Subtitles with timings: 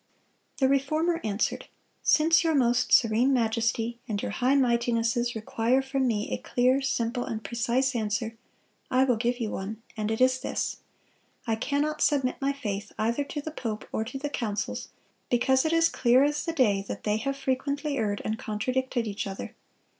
[0.57, 1.67] The Reformer answered:
[2.01, 7.23] "Since your most serene majesty and your high mightinesses require from me a clear, simple,
[7.23, 8.35] and precise answer,
[8.89, 10.77] I will give you one, and it is this:
[11.45, 14.87] I cannot submit my faith either to the pope or to the councils,
[15.29, 19.27] because it is clear as the day that they have frequently erred and contradicted each
[19.27, 19.53] other.